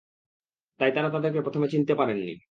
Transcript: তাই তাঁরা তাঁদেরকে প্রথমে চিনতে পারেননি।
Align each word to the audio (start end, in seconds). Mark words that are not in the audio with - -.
তাই 0.79 0.91
তাঁরা 0.91 1.09
তাঁদেরকে 1.09 1.39
প্রথমে 1.41 1.67
চিনতে 1.67 1.93
পারেননি। 1.95 2.33